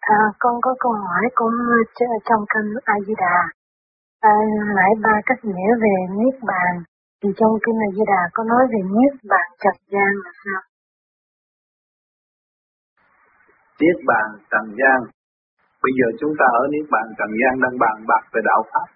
[0.00, 1.54] À, con có câu hỏi cũng
[2.24, 3.38] trong kinh A Di Đà.
[4.20, 4.34] À,
[4.76, 6.82] lại ba cách nghĩa về niết bàn
[7.22, 10.60] thì trong kinh A Di Đà có nói về niết bàn trần gian là sao?
[13.80, 14.98] Niết bàn trần gian.
[15.82, 18.88] Bây giờ chúng ta ở niết bàn trần gian đang bàn bạc về đạo pháp.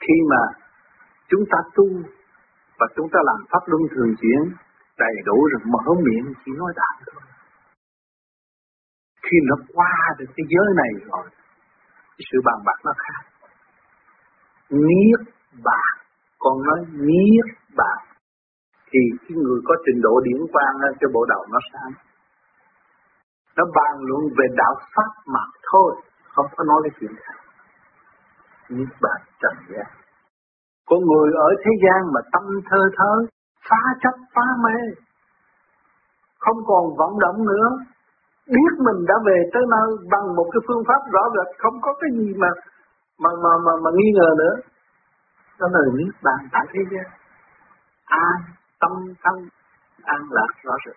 [0.00, 0.42] Khi mà
[1.28, 1.86] chúng ta tu
[2.78, 4.40] và chúng ta làm pháp luân thường chuyển
[4.98, 7.15] đầy đủ rồi mở miệng chỉ nói đạo thôi
[9.26, 11.26] khi nó qua được cái giới này rồi,
[12.16, 13.22] cái sự bàn bạc nó khác.
[14.70, 15.20] Niết
[15.64, 15.92] bàn,
[16.38, 18.00] con nói niết bàn,
[18.90, 21.92] thì cái người có trình độ điển quan cho bộ đầu nó sáng.
[23.56, 25.94] Nó bàn luận về đạo pháp mà thôi,
[26.34, 27.40] không có nói cái chuyện khác.
[28.68, 30.06] Niết bàn trần gian
[30.88, 33.12] con người ở thế gian mà tâm thơ thớ
[33.68, 34.78] phá chấp phá mê,
[36.38, 37.68] không còn vọng động nữa
[38.54, 41.94] biết mình đã về tới nơi bằng một cái phương pháp rõ rệt không có
[42.00, 42.50] cái gì mà
[43.18, 44.54] mà mà mà, mà nghi ngờ nữa.
[45.60, 47.06] Đó là niết bàn tại thế gian.
[48.04, 48.38] An
[48.80, 49.48] tâm thân
[50.02, 50.96] an lạc rõ rệt.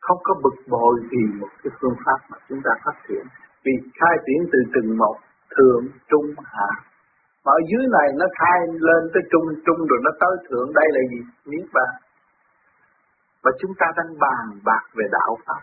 [0.00, 3.24] Không có bực bội vì một cái phương pháp mà chúng ta phát triển.
[3.64, 5.16] Vì khai triển từ từng một
[5.56, 6.70] thượng trung hạ.
[7.44, 10.68] Mà ở dưới này nó khai lên tới trung trung rồi nó tới thượng.
[10.74, 11.20] Đây là gì?
[11.50, 11.92] Niết bàn
[13.42, 15.62] và chúng ta đang bàn bạc về đạo Pháp.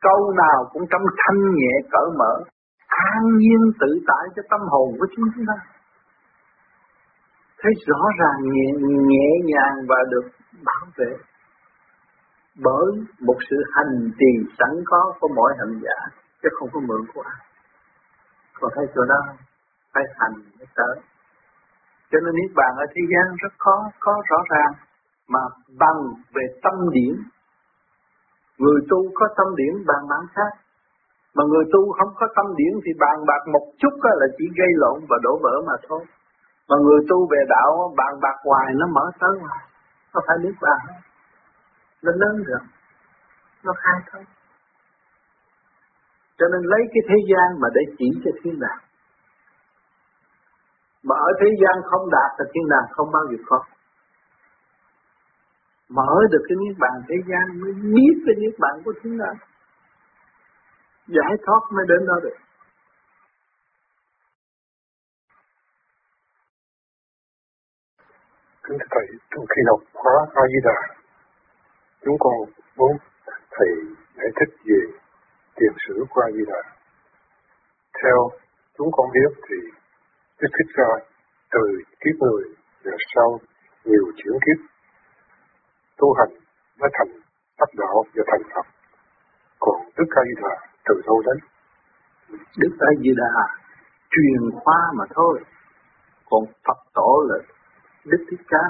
[0.00, 2.34] Câu nào cũng trong thanh nhẹ cởi mở,
[2.86, 5.54] an nhiên tự tại cho tâm hồn của chúng ta.
[7.60, 8.68] Thấy rõ ràng nhẹ,
[9.08, 10.28] nhẹ nhàng và được
[10.64, 11.16] bảo vệ
[12.62, 12.86] bởi
[13.20, 17.22] một sự hành trì sẵn có của mỗi hành giả chứ không có mượn của
[17.22, 17.46] ai.
[18.60, 19.20] Còn thấy chỗ đó
[19.94, 20.96] phải hành mới tới.
[22.10, 24.72] Cho nên Niết Bàn ở thế gian rất khó, có rõ ràng
[25.28, 25.40] mà
[25.80, 25.98] bằng
[26.34, 27.14] về tâm điển.
[28.58, 30.52] Người tu có tâm điển bàn bản khác,
[31.34, 34.72] mà người tu không có tâm điển thì bàn bạc một chút là chỉ gây
[34.74, 36.02] lộn và đổ vỡ mà thôi.
[36.68, 39.64] Mà người tu về đạo bàn bạc hoài nó mở tới hoài,
[40.14, 41.02] nó phải biết bàn
[42.04, 42.64] nó lớn được,
[43.64, 44.22] nó khai thôi.
[46.38, 48.82] Cho nên lấy cái thế gian mà để chỉ cho thiên đàng.
[51.02, 53.58] Mà ở thế gian không đạt thì thiên đàng không bao giờ có
[55.88, 59.30] mở được cái niết bàn thế gian, mới biết cái niết bàn của chúng ta.
[61.06, 62.36] Giải thoát mới đến đó được.
[68.62, 70.94] Kính thưa thầy, trong khi học khóa a di đà
[72.04, 72.34] chúng con
[72.76, 72.96] muốn
[73.50, 73.68] thầy
[74.16, 74.80] giải thích về
[75.56, 76.62] tiền sử của a di đà
[78.02, 78.30] theo
[78.78, 79.56] chúng con biết thì
[80.40, 80.90] Đức Thích Ca
[81.52, 81.60] từ
[82.00, 82.44] kiếp người
[82.84, 83.40] và sau
[83.84, 84.73] nhiều chuyển kiếp
[85.96, 86.32] tu hành
[86.78, 87.20] mới thành
[87.58, 88.66] đắc đạo và thành Phật.
[89.58, 91.38] Còn Đức A Di Đà từ đâu đến?
[92.58, 93.32] Đức A Di Đà
[94.10, 95.44] truyền khoa mà thôi.
[96.30, 97.36] Còn Phật tổ là
[98.04, 98.64] Đức Thích Ca.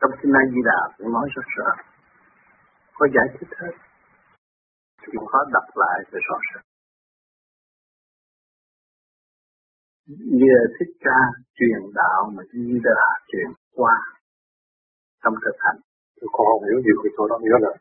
[0.00, 1.70] Trong kinh A Di Đà cũng nói rất rõ.
[2.94, 3.74] Có giải thích hết.
[5.06, 6.64] Chịu khó đọc lại để rõ ràng.
[10.06, 11.20] Như Thích Ca
[11.54, 13.96] truyền đạo mà Di Đà truyền qua
[15.22, 15.78] trong thực hành.
[16.18, 17.72] Tôi con không hiểu nhiều cái chỗ đó nghĩa là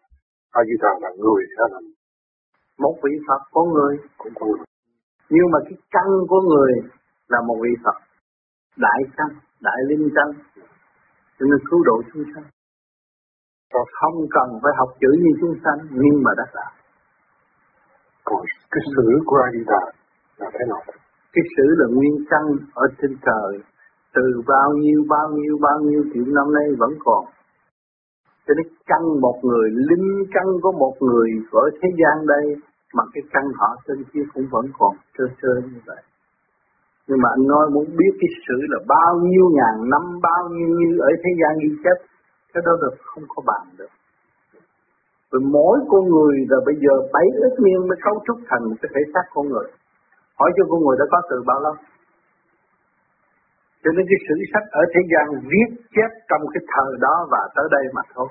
[0.60, 1.80] A Di Đà là người hay là
[2.84, 4.66] một vị Phật có người cũng có người.
[5.30, 6.74] Nhưng mà cái căn của người
[7.28, 7.98] là một vị Phật
[8.78, 9.30] đại căn,
[9.62, 10.28] đại linh căn
[11.38, 12.48] cho nên cứu độ chúng sanh.
[13.74, 16.74] Còn không cần phải học chữ như chúng sanh nhưng mà đã đạt.
[18.24, 18.42] Còn
[18.72, 19.84] cái sử của A Di Đà
[20.38, 20.82] là thế nào?
[21.34, 23.52] Cái sử là nguyên căn ở trên trời
[24.16, 27.26] từ bao nhiêu bao nhiêu bao nhiêu triệu năm nay vẫn còn.
[28.48, 32.46] Cho nên căn một người, linh căn của một người ở thế gian đây,
[32.94, 36.02] mà cái căn họ trên kia cũng vẫn còn trơ trơ như vậy.
[37.08, 40.68] Nhưng mà anh nói muốn biết cái sự là bao nhiêu ngàn năm, bao nhiêu
[40.68, 41.98] như ở thế gian ghi chép,
[42.54, 43.92] cái đó được không có bàn được.
[45.32, 48.76] Rồi mỗi con người là bây giờ bảy ức niên mới cấu trúc thành một
[48.82, 49.68] cái thể xác con người.
[50.40, 51.74] Hỏi cho con người đã có từ bao lâu?
[53.84, 57.42] Cho nên cái sử sách ở thế gian viết chép trong cái thời đó và
[57.56, 58.28] tới đây mà thôi.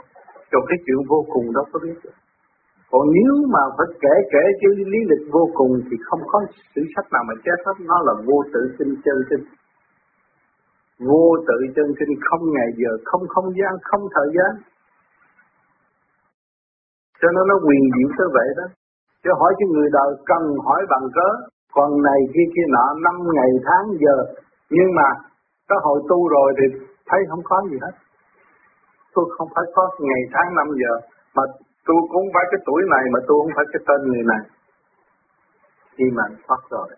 [0.52, 2.16] Còn cái chuyện vô cùng đó có biết được.
[2.92, 6.38] Còn nếu mà phải kể kể cái lý lịch vô cùng thì không có
[6.74, 7.76] sử sách nào mà chép hết.
[7.90, 9.44] Nó là vô tự kinh chân kinh.
[11.08, 14.52] Vô tự chân kinh không ngày giờ, không không gian, không thời gian.
[17.20, 18.66] Cho nên nó quyền diệu tới vậy đó.
[19.22, 21.28] Chứ hỏi cho người đời cần hỏi bằng cớ.
[21.76, 24.16] Còn này kia kia nọ năm ngày tháng giờ.
[24.70, 25.08] Nhưng mà
[25.68, 26.66] có hội tu rồi thì
[27.06, 27.94] thấy không có gì hết.
[29.14, 30.92] Tôi không phải có ngày tháng năm giờ,
[31.34, 31.42] mà
[31.84, 34.42] tôi cũng phải cái tuổi này mà tôi không phải cái tên người này.
[35.96, 36.88] Khi mà anh thoát rồi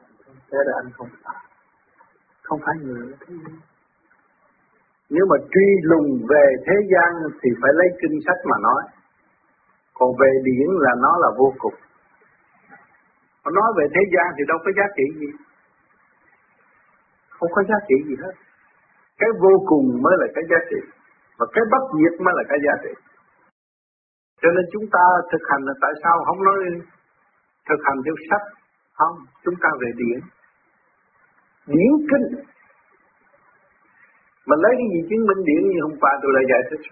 [0.50, 1.36] thế là anh không phải.
[2.42, 3.34] Không phải người thế.
[5.10, 7.10] Nếu mà truy lùng về thế gian
[7.42, 8.82] thì phải lấy kinh sách mà nói.
[9.94, 11.74] Còn về điển là nó là vô cùng.
[13.44, 15.30] Mà nói về thế gian thì đâu có giá trị gì.
[17.30, 18.34] Không có giá trị gì hết
[19.20, 20.80] cái vô cùng mới là cái giá trị,
[21.38, 22.92] và cái bất diệt mới là cái giá trị.
[24.42, 26.58] Cho nên chúng ta thực hành là tại sao không nói
[27.68, 28.44] thực hành theo sách?
[28.98, 30.18] Không, chúng ta về điển.
[31.74, 32.26] Điển kinh.
[34.48, 36.82] Mà lấy cái gì chứng minh điển như hôm qua tôi đã giải thích.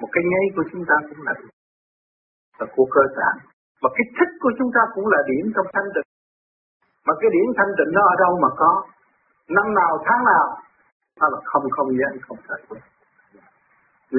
[0.00, 1.34] Một cái nháy của chúng ta cũng là
[2.58, 3.34] là của cơ sản
[3.82, 6.08] và cái thích của chúng ta cũng là điển trong thanh tịnh.
[7.06, 8.72] Mà cái điển thanh tịnh nó ở đâu mà có?
[9.56, 10.46] Năm nào tháng nào
[11.22, 12.82] đó là không không gian không thời gian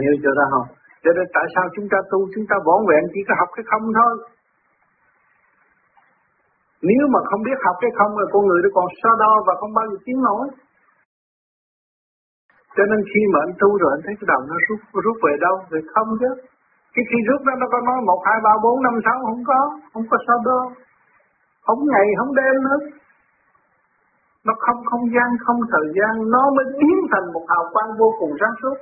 [0.05, 0.67] hiểu chưa ra không
[1.03, 3.63] cho nên tại sao chúng ta tu chúng ta võn vẹn chỉ có học cái
[3.71, 4.13] không thôi
[6.89, 9.53] nếu mà không biết học cái không là con người nó còn so đo và
[9.59, 10.45] không bao giờ tiến nổi
[12.75, 15.33] cho nên khi mà anh tu rồi anh thấy cái đầu nó rút rút về
[15.45, 15.55] đâu?
[15.71, 16.31] Về không chứ.
[16.93, 19.59] Cái khi rút đó nó có nói một hai ba bốn năm sáu không có,
[19.93, 20.63] không có sao đâu.
[21.65, 22.79] Không ngày không đêm nữa.
[24.47, 28.09] Nó không không gian, không thời gian, nó mới biến thành một hào quang vô
[28.19, 28.77] cùng sáng suốt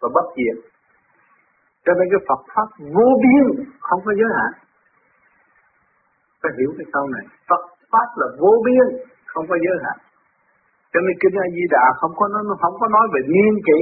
[0.00, 0.58] và bất diệt.
[1.84, 3.46] Cho nên cái Phật Pháp vô biên,
[3.88, 4.52] không có giới hạn.
[6.42, 7.24] Phải hiểu cái câu này.
[7.50, 7.62] Phật
[7.92, 8.86] Pháp là vô biên,
[9.32, 9.98] không có giới hạn.
[10.92, 13.80] Cho nên Kinh A Di Đà không có nó không có nói về niên kỷ,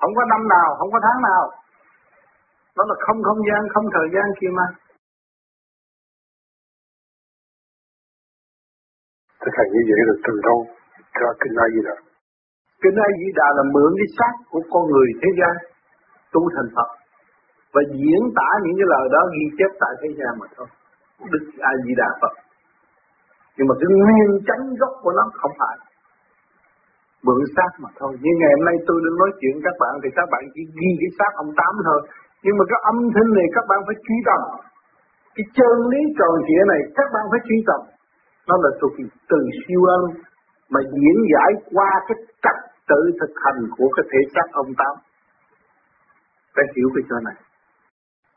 [0.00, 1.44] không có năm nào, không có tháng nào.
[2.76, 4.66] Đó là không không gian, không thời gian kia mà.
[9.42, 10.58] Thực hành như vậy là từ đâu?
[11.20, 11.96] Ra Kinh A Di Đà?
[12.82, 15.54] Kinh A Di Đà là mượn cái xác của con người thế gian,
[16.34, 16.90] tu thành Phật,
[17.74, 20.68] và diễn tả những cái lời đó ghi chép tại thế gian mà thôi.
[21.32, 22.34] Đức A Di Đà Phật.
[23.56, 25.76] Nhưng mà cái nguyên chánh gốc của nó không phải.
[27.26, 28.12] Mượn xác mà thôi.
[28.22, 30.90] Như ngày hôm nay tôi đang nói chuyện các bạn thì các bạn chỉ ghi
[31.00, 32.00] cái xác ông tám thôi.
[32.44, 34.40] Nhưng mà cái âm thanh này các bạn phải truy tầm.
[35.36, 37.80] Cái chân lý tròn trịa này các bạn phải truy tầm
[38.50, 38.92] nó là thuộc
[39.30, 40.02] từ siêu âm
[40.72, 42.58] mà diễn giải qua cái trật
[42.90, 44.94] tự thực hành của cái thể xác ông tám.
[46.54, 47.38] Phải hiểu cái chỗ này,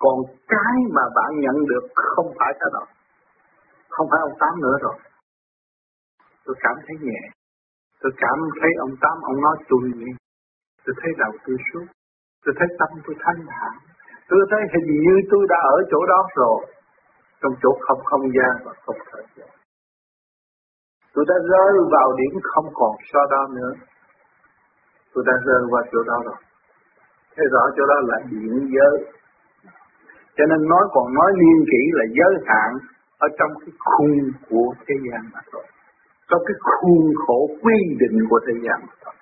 [0.04, 0.15] còn
[0.48, 2.86] cái mà bạn nhận được không phải cái đó,
[3.89, 4.98] không phải ông tám nữa rồi.
[6.45, 7.21] Tôi cảm thấy nhẹ,
[8.01, 10.12] tôi cảm thấy ông tám, ông nói tôi nhẹ.
[10.86, 11.86] Tôi thấy đầu tôi suốt
[12.45, 13.74] tôi thấy tâm tôi thanh thản.
[14.30, 16.60] Tôi thấy hình như tôi đã ở chỗ đó rồi,
[17.42, 19.24] trong chỗ không không gian và không thời
[21.13, 23.71] tôi đã rơi vào điểm không còn so đo nữa.
[25.13, 26.39] Tôi đã rơi vào chỗ đó rồi.
[27.36, 28.95] Thế rõ chỗ đó là điện giới.
[30.38, 32.71] Cho nên nói còn nói liên kỷ là giới hạn
[33.18, 34.18] ở trong cái khung
[34.50, 35.65] của thế gian mà thôi.
[36.30, 39.13] Trong cái khuôn khổ quy định của thế gian mà thôi,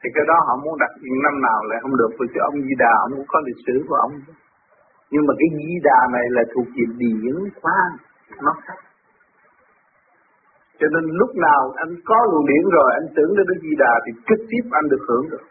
[0.00, 2.10] thì cái đó họ muốn đặt những năm nào lại không được.
[2.18, 4.12] Vì cho ông Di Đà ông cũng có lịch sử của ông.
[5.10, 7.88] Nhưng mà cái Di Đà này là thuộc về điển khoan
[8.42, 8.78] nó khác
[10.80, 13.94] cho nên lúc nào anh có luồng điển rồi, anh tưởng đến Đức Di Đà
[14.04, 15.46] thì trực tiếp anh được hưởng được.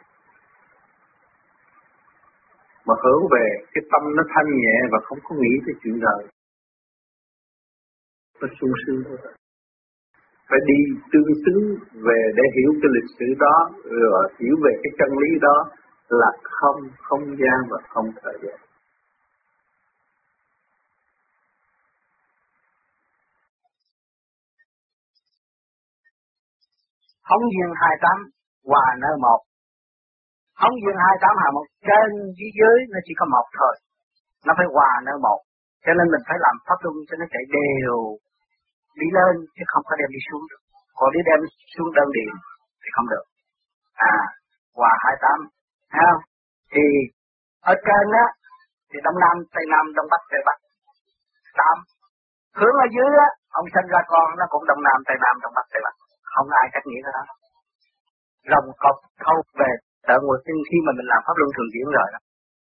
[2.88, 6.22] Mà hưởng về cái tâm nó thanh nhẹ và không có nghĩ tới chuyện đời.
[8.42, 9.18] Nó sung sướng thôi.
[10.50, 10.80] Phải đi
[11.12, 11.62] tương xứng
[12.08, 15.58] về để hiểu cái lịch sử đó, rồi hiểu về cái chân lý đó
[16.10, 18.69] là không không gian và không thời gian.
[27.30, 28.18] Không duyên hai tám
[28.70, 29.42] hòa nơi một.
[30.62, 32.08] Không duyên hai tám hòa một trên
[32.38, 33.74] dưới dưới nó chỉ có một thôi.
[34.46, 35.40] Nó phải hòa nơi một.
[35.86, 37.98] Cho nên mình phải làm pháp luân cho nó chạy đều
[39.02, 40.62] đi lên chứ không có đem đi xuống được.
[40.98, 41.40] Còn đi đem
[41.74, 42.34] xuống đơn điện
[42.82, 43.26] thì không được.
[44.14, 44.18] À,
[44.80, 45.40] hòa hai tám,
[45.94, 46.24] thấy không?
[46.74, 46.84] Thì
[47.72, 48.28] ở trên á,
[48.90, 50.58] thì đông nam, tây nam, đông bắc, tây bắc.
[51.60, 51.78] Tám.
[52.60, 55.54] Hướng ở dưới á, ông sinh ra con nó cũng đông nam, tây nam, đông
[55.58, 55.96] bắc, tây bắc.
[56.34, 57.24] Không ai cách nghĩa cái đó.
[58.52, 59.72] Rồng cọc thâu về
[60.08, 62.20] tự nguồn sinh khi mà mình làm pháp luân thường chuyển rồi đó,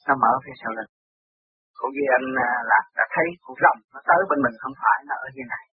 [0.07, 0.87] nó mở phía sau lên.
[1.79, 4.75] Cũng như anh à, là lạc đã thấy con rồng nó tới bên mình không
[4.83, 5.65] phải nó ở như này.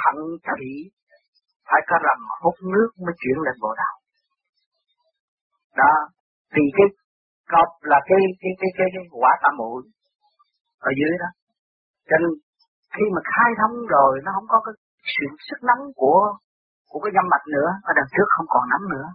[0.00, 0.16] Thận
[0.46, 0.70] thủy
[1.68, 3.94] phải có rầm hút nước mới chuyển lên bộ đầu
[5.82, 5.94] đó
[6.52, 6.86] thì cái
[7.52, 9.82] cọp là cái cái cái cái, cái quả tam muội
[10.88, 11.30] ở dưới đó.
[12.08, 12.30] Cho nên
[12.94, 14.74] khi mà khai thông rồi nó không có cái
[15.14, 16.20] sự sức nóng của
[16.94, 19.06] của cái nhâm mạch nữa và đằng trước không còn nắm nữa.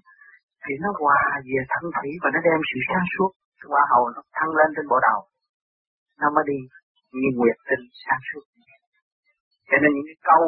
[0.63, 3.31] Thì nó hòa về thân thủy và nó đem sự sáng suốt
[3.71, 5.19] qua hầu nó thăng lên trên bộ đầu.
[6.21, 6.59] Nó mới đi
[7.19, 8.43] như nguyệt tinh sáng suốt.
[9.69, 10.43] Cho nên những cái câu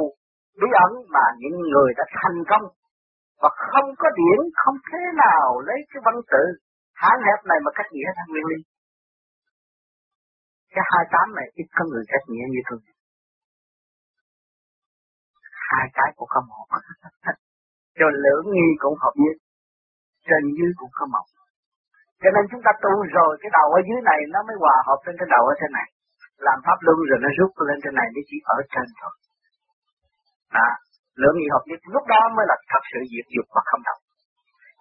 [0.60, 2.66] bí ẩn mà những người đã thành công
[3.42, 6.44] và không có điển, không thế nào lấy cái văn tự
[7.02, 8.60] hán hẹp này mà cách nghĩa thăng nguyên lý.
[10.74, 12.80] Cái hai tám này ít có người cách nghĩa như tôi
[15.72, 16.68] hai cái cũng không hợp.
[17.98, 19.36] Cho lưỡng nghi cũng hợp nhất
[20.28, 21.28] trên dưới cũng không hợp.
[22.22, 25.00] Cho nên chúng ta tu rồi cái đầu ở dưới này nó mới hòa hợp
[25.06, 25.88] lên cái đầu ở trên này.
[26.48, 29.14] Làm pháp luân rồi nó rút lên trên này nó chỉ ở trên thôi.
[30.68, 30.70] À,
[31.22, 34.02] lưỡng nghi hợp nhất lúc đó mới là thật sự diệt dục và không động.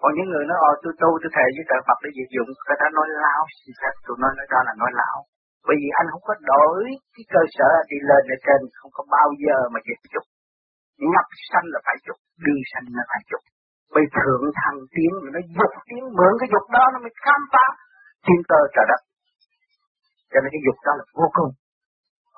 [0.00, 2.49] Còn những người nói ồ tôi tu tôi thề với trời Phật để diệt dụng
[2.66, 5.18] người ta nói lão, xin phép tôi nói nói ra là nói lão,
[5.66, 6.80] bởi vì anh không có đổi
[7.14, 10.26] cái cơ sở đi lên ở trên không có bao giờ mà diệt dục
[11.12, 13.42] nhập sanh là phải dục đi sanh là phải dục.
[13.97, 17.66] Bây thượng thăng tiến nó dục tiến, mượn cái dục đó nó mới khám phá
[18.25, 19.00] thiên cơ trời đất.
[20.30, 21.50] Cho nên cái dục đó là vô cùng,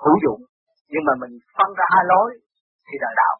[0.03, 0.41] hữu dụng.
[0.93, 2.29] Nhưng mà mình phân ra hai lối
[2.87, 3.35] thì là đạo.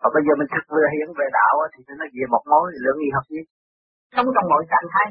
[0.00, 2.98] Và bây giờ mình thực vừa hiện về đạo thì nó về một mối lượng
[3.06, 3.46] y hợp nhất
[4.14, 5.06] sống trong mọi trạng thái.